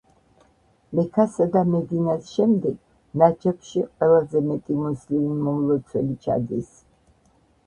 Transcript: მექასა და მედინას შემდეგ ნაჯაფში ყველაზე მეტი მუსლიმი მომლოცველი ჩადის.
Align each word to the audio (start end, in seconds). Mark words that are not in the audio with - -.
მექასა 0.99 1.45
და 1.55 1.61
მედინას 1.73 2.31
შემდეგ 2.37 3.19
ნაჯაფში 3.23 3.85
ყველაზე 3.91 4.43
მეტი 4.49 4.79
მუსლიმი 4.87 5.37
მომლოცველი 5.45 6.19
ჩადის. 6.27 6.75